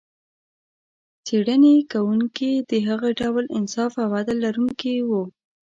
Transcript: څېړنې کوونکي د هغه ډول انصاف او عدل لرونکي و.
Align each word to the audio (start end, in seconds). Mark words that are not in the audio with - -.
څېړنې 1.25 1.75
کوونکي 1.91 2.51
د 2.69 2.71
هغه 2.87 3.09
ډول 3.19 3.45
انصاف 3.57 3.93
او 4.03 4.09
عدل 4.19 4.37
لرونکي 4.45 4.95
و. 5.07 5.11